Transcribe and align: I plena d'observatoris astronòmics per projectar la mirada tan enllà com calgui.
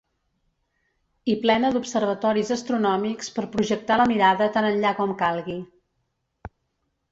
I 1.33 1.35
plena 1.43 1.69
d'observatoris 1.75 2.49
astronòmics 2.57 3.31
per 3.37 3.45
projectar 3.57 4.01
la 4.03 4.09
mirada 4.15 4.49
tan 4.59 4.69
enllà 4.73 4.97
com 5.03 5.15
calgui. 5.23 5.61